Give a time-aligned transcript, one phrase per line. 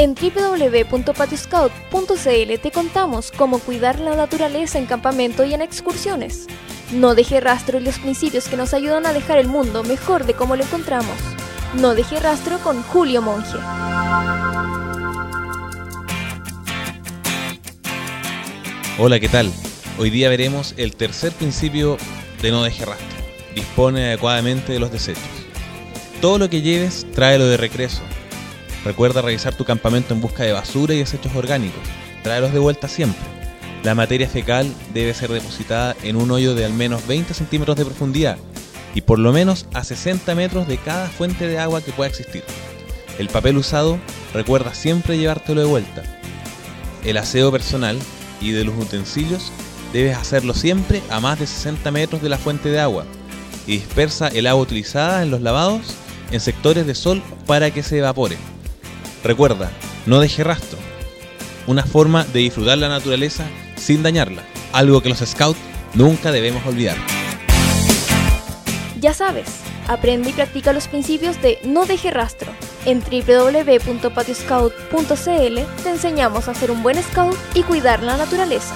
[0.00, 6.46] En www.patioscout.cl te contamos cómo cuidar la naturaleza en campamento y en excursiones.
[6.90, 10.32] No deje rastro y los principios que nos ayudan a dejar el mundo mejor de
[10.32, 11.18] cómo lo encontramos.
[11.74, 13.58] No deje rastro con Julio Monge.
[18.98, 19.52] Hola, ¿qué tal?
[19.98, 21.98] Hoy día veremos el tercer principio
[22.40, 23.06] de no deje rastro.
[23.54, 25.22] Dispone adecuadamente de los desechos.
[26.22, 28.00] Todo lo que lleves, tráelo de regreso
[28.84, 31.82] Recuerda revisar tu campamento en busca de basura y desechos orgánicos.
[32.22, 33.22] Tráelos de vuelta siempre.
[33.82, 37.84] La materia fecal debe ser depositada en un hoyo de al menos 20 centímetros de
[37.84, 38.38] profundidad
[38.94, 42.42] y por lo menos a 60 metros de cada fuente de agua que pueda existir.
[43.18, 43.98] El papel usado,
[44.34, 46.02] recuerda siempre llevártelo de vuelta.
[47.04, 47.98] El aseo personal
[48.40, 49.52] y de los utensilios
[49.92, 53.04] debes hacerlo siempre a más de 60 metros de la fuente de agua
[53.66, 55.82] y dispersa el agua utilizada en los lavados
[56.30, 58.36] en sectores de sol para que se evapore.
[59.22, 59.70] Recuerda,
[60.06, 60.78] no deje rastro.
[61.66, 63.44] Una forma de disfrutar la naturaleza
[63.76, 64.42] sin dañarla.
[64.72, 65.60] Algo que los scouts
[65.94, 66.96] nunca debemos olvidar.
[68.98, 69.46] Ya sabes,
[69.88, 72.50] aprende y practica los principios de no deje rastro.
[72.84, 78.74] En www.patioscout.cl te enseñamos a ser un buen scout y cuidar la naturaleza.